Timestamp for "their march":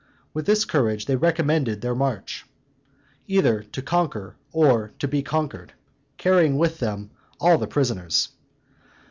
1.81-2.43